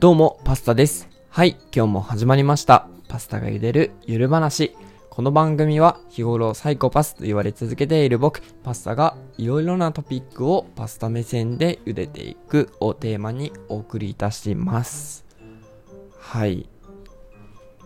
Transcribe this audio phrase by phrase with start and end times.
[0.00, 1.08] どうも、パスタです。
[1.30, 2.88] はい、今日も始まりました。
[3.08, 4.74] パスタが茹でるゆる話。
[5.08, 15.24] この番組は日頃サイコパスと言われ続けている僕、パスタがいろいろなトピックをパスタ目線で茹でていくをテーマにお送りいたします。
[16.18, 16.68] はい。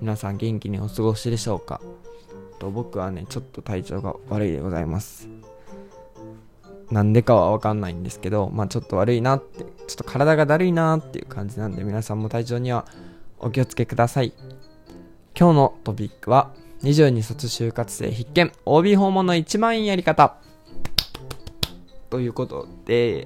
[0.00, 1.80] 皆さん元気にお過ごしでしょうか？
[2.58, 5.28] と僕はね、ちょっと体調が悪いでございます。
[6.90, 12.86] なんでかはわかんないんですけど、まあちょっと悪いなって、ちょっと体がだるいなっていう感じなんで、皆さんも体調には
[13.38, 14.32] お気をつけください。
[15.38, 20.36] 今日のトピックは、22卒就活生必見、OB 訪問の一番いいやり方。
[22.08, 23.24] ということで、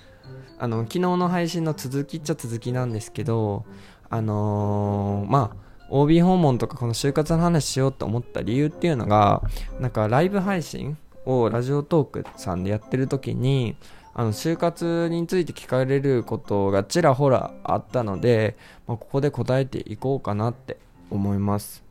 [0.58, 3.64] あの、昨日の配信の続きっちゃ続きなんですけど、
[4.10, 9.42] あのーまあ、OB 訪問とかこの就活の話しようと思った理由っていうのが、
[9.80, 13.76] なんかライブ配信をラジオトークさんでやってる時に
[14.14, 20.78] あの就活について聞かれることがちらほらあったので、まあ、ここで答えていこうかなって
[21.10, 21.84] 思います。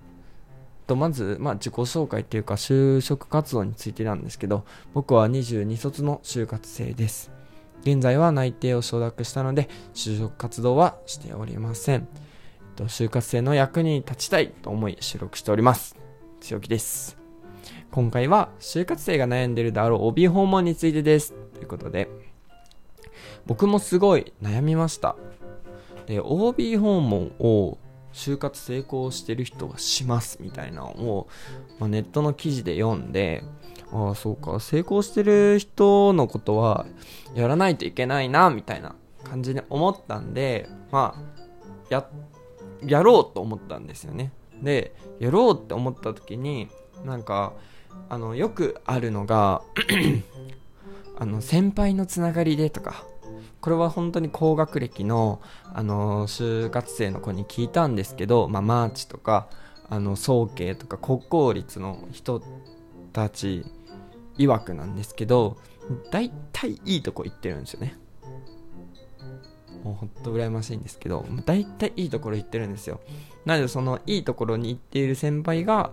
[0.88, 7.32] とまず、まあ、自己紹介っていうか就職活動についてなんですけど僕は22卒の就活生です。
[7.82, 12.02] 現在は内定を承諾したので就職活動はしておりません。
[12.02, 15.96] えっと就活生の役に立ちたいと思い収録しております。
[16.42, 17.17] 強気です。
[17.98, 21.34] 今回は就活生が悩んでるであろう帯訪問についてです。
[21.56, 22.08] ということで
[23.48, 25.16] 僕もすごい悩みました。
[26.06, 27.80] で OB 訪問を
[28.14, 31.28] 就活成功してる人がしますみたいなのを、
[31.80, 33.44] まあ、ネットの記事で読んで
[33.92, 36.86] ああそうか成功してる人のことは
[37.34, 41.42] やらないといけないなみたいな感じに思ったんでまあ
[41.90, 42.08] や
[42.86, 44.34] やろうと思ったんですよね。
[44.62, 46.70] でやろうって思った時に
[47.04, 47.54] なんか
[48.10, 49.62] あのよくあるのが
[51.20, 53.04] あの先輩のつながりでとか
[53.60, 55.42] これは本当に高学歴の
[55.74, 59.48] あの就活生の子に聞いたんですけど、まあ、マーチとか
[59.90, 62.42] あの総計とか国公立の人
[63.14, 63.66] たち
[64.38, 65.58] 曰くなんですけど
[66.12, 67.98] 大体いいとこ行ってるんですよね。
[69.84, 73.00] もうほんと羨ましいんですけど大体いいところ行ってるんですよ。
[73.46, 75.92] なのでそのいいところに行っている先輩が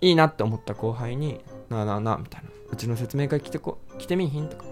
[0.00, 2.50] いいなって思った後輩になあなあなあみたいな。
[2.70, 4.64] うちの説明会来てこ来てみいひんとか。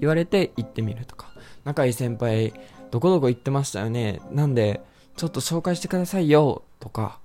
[0.00, 1.32] 言われて行ってみるとか。
[1.64, 2.52] 仲いい先輩
[2.90, 4.20] どこどこ行ってましたよね。
[4.30, 4.80] なんで
[5.16, 7.18] ちょっと紹介してくださいよとか。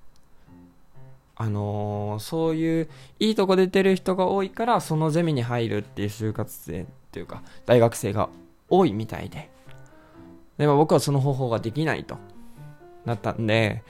[1.39, 2.89] あのーそういう
[3.19, 8.29] いいとこ出てる人が多いからそのゼミに入るっていう就活生っていうか大学生が
[8.69, 9.49] 多いみたいで。
[10.57, 12.17] でも僕はその方法ができないと
[13.05, 13.83] なったんで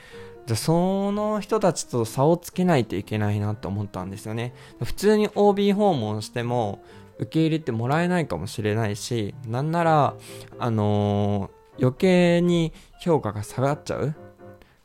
[0.47, 4.53] じゃその人たちと差をつけないといけないなと思ったんですよね。
[4.83, 6.81] 普通に OB 訪問しても
[7.19, 10.15] 受け入れてもらえないかもしれないしなんなら
[10.57, 14.15] あのー余計に評価が下がっちゃう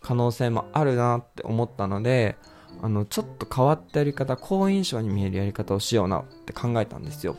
[0.01, 2.37] 可能性もあるなって思ったので
[2.81, 7.37] あのちょっと変わったやり方好印象に見えるやり方をしようなって考えたんですよ。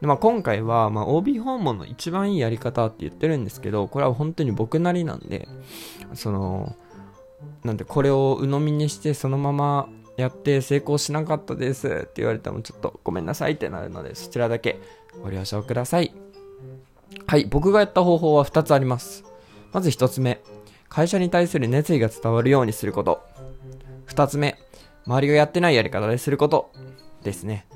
[0.00, 5.48] で、まあ、今回は、まあ、OB 訪問の一番いいやり方って言ってるんですけどこれは本当に僕なりなんで
[6.14, 6.76] その
[7.64, 14.80] なんでこれを鵜呑みにしてそのままやって成功しなかったですって言われてもちょっとごめんなさいってなるのでそちらだけ
[15.22, 16.14] ご了承ください。
[17.26, 19.24] はい僕がやった方法は2つあります。
[19.72, 20.40] まず1つ目
[20.88, 23.22] 会社に対する熱意が伝わるようにすること。
[24.08, 24.58] 2つ目
[25.06, 26.72] 周りがやってないやり方ですること
[27.22, 27.66] ですね。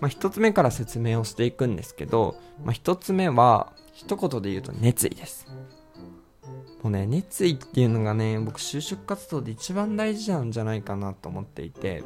[0.00, 5.46] まあ、1つ目から説明をしていくんですけど、まあ、1つ目は一言で言うと熱意です。
[6.84, 12.04] もうね熱意っていうのがね僕就職活動で一番大事なんじゃないかなと思っていて。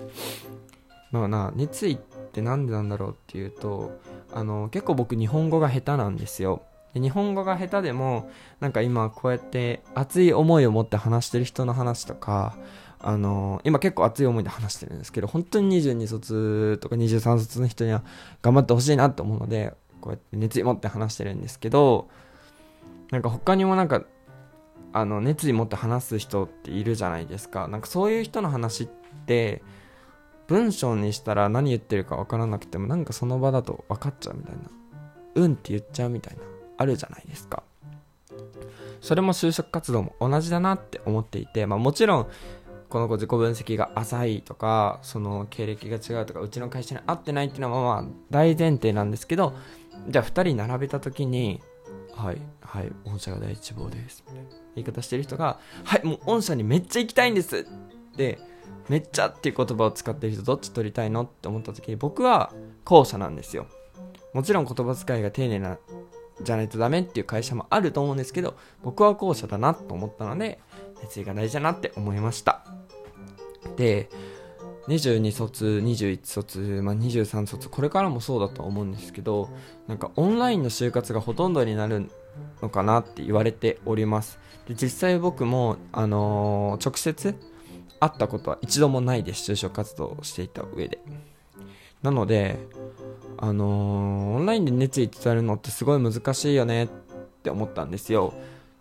[1.10, 1.96] まあな熱意っ
[2.32, 3.98] て何でなんだろうっていうと
[4.32, 6.62] あの結構僕日本語が下手なんですよ。
[6.92, 8.30] で日本語が下手でも
[8.60, 12.56] なんか今こうやって熱い思いを持って話してる人の話とか
[13.00, 18.02] あの今結構熱い思いで話してるんですけど本当に22卒とか23卒の人には
[18.42, 22.08] 頑張ってほしいなと思うのでこうやって熱意持って話してるんですけど
[23.10, 24.02] なんか他にもなんか
[24.92, 27.68] あの熱意持って話す人っているじゃないですか。
[27.68, 28.88] なんかそういう人の話っ
[29.26, 29.62] て
[30.46, 34.62] 文章にしたら何言ってるか分からなくてもなんかその場だと分かっちゃうみたいな。
[35.34, 36.42] うんって言っちゃうみたいな
[36.78, 37.62] あるじゃないですか。
[39.00, 42.26] それも就職活動も同じだなって思っていて、まあ、もちろん
[42.88, 49.54] この子自己分析が浅いとかその経歴が違うとかうちの会社に合ってないっていうのはまあ大前提なんですけど
[50.08, 51.60] じゃあ2人並べた時に
[52.14, 54.50] 「はいはい御社が第一望です」みたいな
[54.82, 57.58] 言い方してる人が「はいもう御社にめっちゃ行きたいんです」
[58.12, 58.38] って
[58.88, 62.52] めっちゃっていう言葉を使ってる人どっち取りたいのって思った時に僕は
[62.84, 63.66] 後者なんですよ
[64.32, 65.78] もちろん言葉遣いが丁寧な
[66.42, 70.60] じゃないとダメっていう会社もあると思うんですけど、僕は後者だなと思ったので、
[71.02, 72.64] 熱意が大事だなって思いました。
[73.76, 74.08] で、
[74.88, 79.50] 22卒、21卒、まあ、23卒、これからもそうだと思うんですけど、
[79.86, 82.10] なんかオンラインの就活がほとんどになる
[82.62, 84.38] のかなって言われております。
[84.66, 87.34] で実際僕も、あのー、直接
[88.00, 89.50] 会ったことは一度もないです。
[89.50, 90.98] 就職活動をしていた上で。
[92.02, 92.58] なので、
[93.38, 96.88] あのー、オンラインで熱意伝えるのってすごい難しいよねっ
[97.42, 98.34] て思ったんですよ。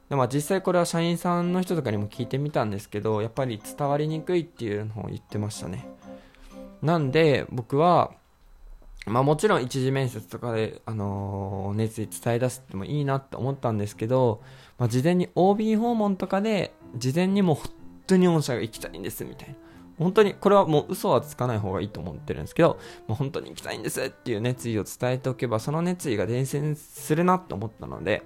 [0.10, 5.86] でまあ、実際これは社員さんの人とかにも聞いてみたんですけどやっぱり伝わりにくいっていうのを言ってましたね
[6.82, 8.12] なんで僕は
[9.08, 14.42] まあもちろん一次面接とかで、あのー、熱意伝え出すってもいいなって思ったんですけど、
[14.78, 17.72] まあ、事前に OB 訪問とかで事前にもう本
[18.08, 19.56] 当に御社が行きたいんですみたいな
[19.98, 28.24] 本当に、これはもう嘘はつかない方がいいと思ってるんですけど、もう本当に行きたいんですっていう熱意を伝えておけば、その熱意が伝染するなと思ったので、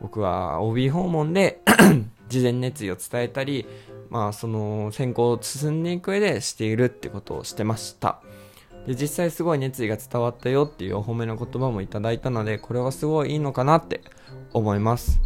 [0.00, 1.60] 僕は OB 訪問で
[2.28, 3.66] 事前熱意を伝えたり、
[4.10, 8.20] まあその選考を進んでいく上でしているってことをしてました。
[8.86, 14.02] で、実際すごい熱意が伝わったよっていうお褒めの言葉もいただいたので、これはすごいいいのかなって
[14.52, 15.20] 思います。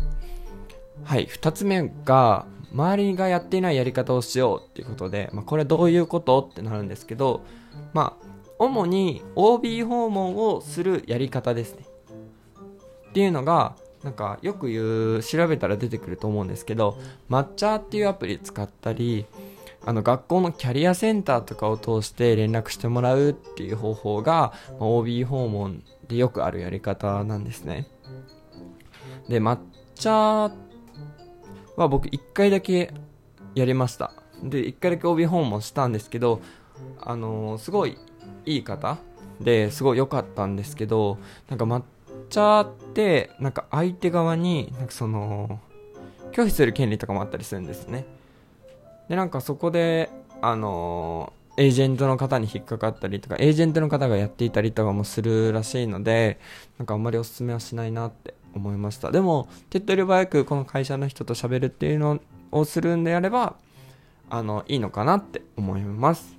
[1.04, 7.42] はい、二つ目が、周りがやっていないやり方をしようっていうことで、まあ、これどういうことってなるんですけど、
[7.94, 8.26] まあ、
[8.58, 11.86] 主に OB 訪問をするやり方ですね。
[13.10, 16.98] っていうのが、なんかよく言う、調べたら出てくると思うんですけど、
[17.30, 19.26] 抹茶っていうアプリ使ったり、
[19.86, 27.86] あの学校のキャリアセンターとかを通して連絡してもらうっていう方法が、ま、OB 訪問でよくあるやり方なんですね。
[29.28, 29.58] で、抹
[29.94, 30.50] 茶は
[31.76, 32.92] 僕1回だけ
[33.54, 34.12] やりました。
[34.42, 36.40] で、1回だけ OB 訪問したんですけど、
[37.00, 37.96] あのー、すごい
[38.44, 38.98] いい方
[39.40, 41.18] ですごい良かったんですけど、
[41.48, 41.82] なんか抹
[42.28, 45.60] 茶って、なんか相手側に、なんかその、
[46.32, 48.04] 拒否する権利とかもあったりするんですね。
[49.08, 50.10] で、なんかそこで、
[50.42, 56.38] あのー、エージェントの方に引っかかったりとか、エージェントの方がやっていたりとかもするらしいので、
[56.78, 59.12] なんかあんまりおすすめはしないなって思いました。
[59.12, 62.20] でも手っ取り早くこの会社の人と喋るっていうの
[62.50, 63.56] をするんであれば
[64.30, 66.36] あのいいのかなって思います。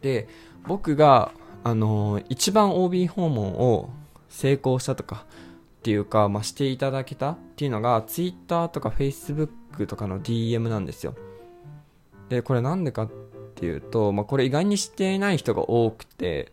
[0.00, 0.28] で
[0.66, 1.32] 僕が
[1.62, 3.90] あの一番 OB 訪問を
[4.28, 11.14] 成功したとかっていうか、まあ、していただけたっていうのが Twitter とか Facebook とかの DM なんですよ。
[12.28, 13.10] でこれなんでかっ
[13.54, 16.52] ていうと、まあ、これ意外に知っていない人が多くて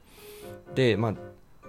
[0.75, 1.15] で、まあ、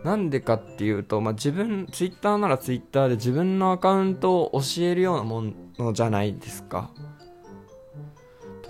[0.05, 5.45] なんでかっていうと、まあ、自分、ツイッターならツイッターで自分のアカウントを教えるようなも
[5.79, 6.91] のじゃないですか。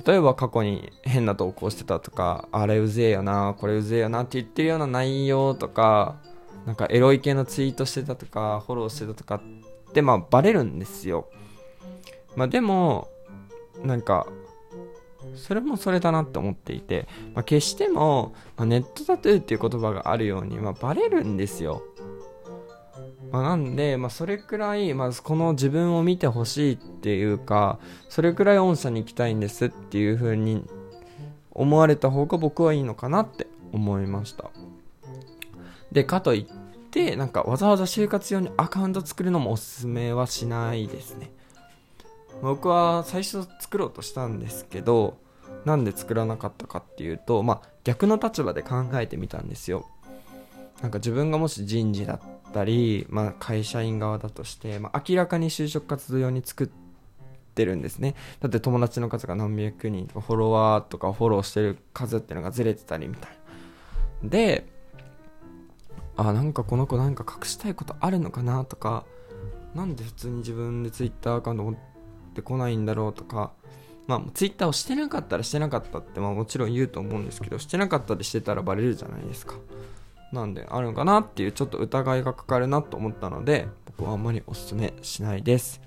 [0.07, 6.17] 例えば過去に変な投稿してたとか、あれうぜえよな、これうぜえよなって言ってるような内容とか、
[6.67, 11.29] なんかエロい系のツイートしてたとか、フォローしてたとかって、まあバレるんですよ。
[12.37, 13.09] まあでも、
[13.83, 14.27] なんか、
[15.37, 21.83] それもそれだなって思っていて、まあ、決しても、まあ、ネットタトゥーっていう言葉があるように、まあ、バレるんですよ。
[23.31, 27.79] まあ、なんで、まあ、それくらい、まあ、この自分を見てほしいっていうか、
[28.09, 30.65] それくらい御社に行きたいんですっていう風に
[31.53, 34.51] 思われた方が僕はいいのかなって思いました。
[35.91, 36.55] で、かといっ
[36.91, 41.31] て、なんかわざわざ就活用にアカウント作るのもおすすめはしないですね。
[42.43, 45.17] 僕は最初作ろうとしたんですけど
[45.65, 49.87] なんで作らなかったかっていうと、まあ、逆の立場で考えてみたんですよ。
[50.83, 52.21] なんか自分がもし人事だっ
[52.53, 56.69] たり、まあ、会社員側だとして、まあ、明らかに就職活動用に作っ
[57.55, 58.15] てるんですね。
[58.41, 63.31] だって友達の数が何百人とかフォロワーとかフォローしてる数っていうのがずれてたりみたい
[64.23, 64.29] な。
[64.29, 64.67] で
[66.17, 69.05] あなんかこの子なんか隠したいことあるのかなとか
[69.75, 71.75] なんで普通に自分で Twitter アカウント持っ
[72.35, 73.53] てこないんだろうとか、
[74.07, 79.55] まあ、ツイッターをしてなかったらしてなかったって、まあ、もちろん言うと思うんですけど、してなかったりしてたらバレるじゃないですか。
[80.33, 85.81] なんで、あるのかなっていうちょっと疑いがかかるなと思ったので、僕はあんまりおすすめしないです。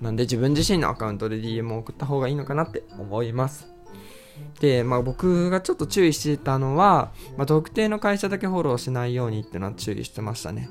[0.00, 3.68] なんで自分自身のアカウントで DM を送った方がいいのかなって思います。
[4.60, 10.68] で、まあ僕がちょっと注意してたのは、まあ特定の会社だけフォローしないようにっていうのは注意してましたね。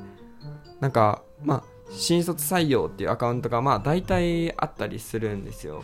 [0.80, 5.84] なんか、まあ新卒採用っていうアカウントがまあ大体あったりするんですよ。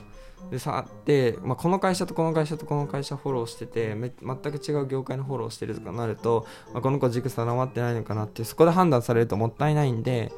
[0.50, 10.32] でさで、まあ、この会社とこの会社とこの会社フォローしててめ全く違う業界のフォローしてるとかなると、まあ、この子軸定まってないのかなってそこで判断されるともったいないんで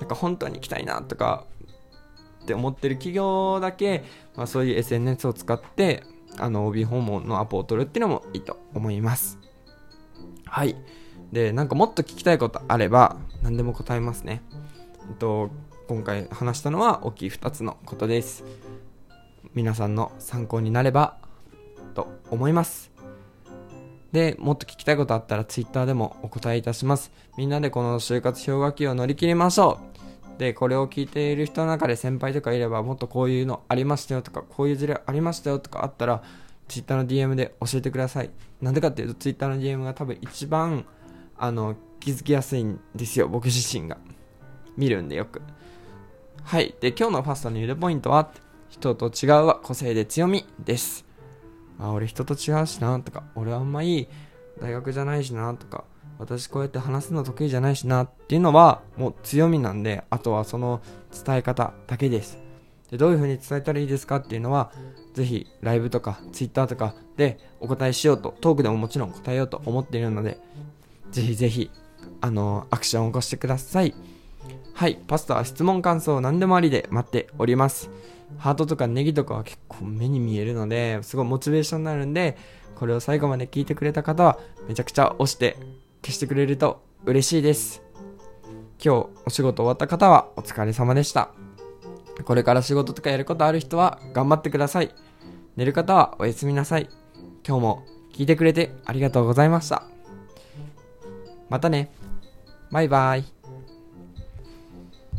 [0.00, 1.44] なんか本当に行きたいなとか
[2.42, 4.04] って思ってる企業だけ、
[4.36, 6.02] まあ、そういう SNS を使って
[6.36, 9.38] あの OB 訪問のアポを取るっていうのもいいと思います
[10.44, 10.76] はい
[11.32, 14.42] でなんかもっと聞きたいことあれば何でも答えますね。
[15.08, 15.50] えっと、
[15.88, 18.44] 今回話したのは大きい2つのことです。
[19.54, 21.16] 皆さんの参考になれば
[21.94, 22.90] と思います。
[24.12, 27.10] で、もっと聞きたいことあったら Twitter でもお答えいたします。
[27.38, 29.80] みんなでこの就活氷河期を乗り切りましょ
[30.36, 36.22] うで、これを聞いている人の中で先輩とかいればもっとこういうのありましたよとか、こういう事例ありましたよとかあったら
[36.68, 38.30] Twitter の DM で教えてください。
[38.60, 40.84] なんでかっていうと Twitter の DM が多分一番
[41.38, 43.96] あの気づきやすいんですよ、僕自身が。
[44.78, 45.42] 見るんでよく。
[46.44, 46.74] はい。
[46.80, 48.30] で、今日のファストのゆるポイントは、
[48.70, 51.04] 人と違うは個性で強みです。
[51.78, 54.08] あ、俺人と違うしなとか、俺あんまいい
[54.60, 55.84] 大学じゃないしなとか、
[56.18, 60.80] 私こうやって話すの得意じゃないしなっていうのはもう強みなんで、あとはその
[61.24, 62.38] 伝え方だけです。
[62.90, 64.16] で、どういう風に伝えたらいいですか？
[64.16, 64.72] っていうのは、
[65.14, 70.40] ぜひライブとかツイッターとかでお答えしようと、トークでももちろん答えようと思っているので、
[71.10, 71.70] ぜひぜひ、
[72.20, 73.94] あのアクションを起こしてください。
[74.78, 77.90] はい、パスタは質問感想何でもありで待っております。
[78.36, 82.36] ハートとかネギとかは結構目に見えるので、すごいモチベーションになるんで、
[82.76, 85.56] これを最後まで聞いてくれた方は、めちゃくちゃ押して
[86.02, 87.82] 消してくれると嬉しいです。
[88.80, 91.30] 今日お仕事終わった方はお疲れ様でした。
[92.24, 94.94] これから仕事とかやることある人は頑張ってください。
[95.56, 96.88] 寝る方はおやすみなさい。
[97.44, 97.82] 今日も
[98.14, 99.82] 聞いてくれてありがとうございました。
[101.48, 101.90] またね。
[102.70, 103.37] バイバイ。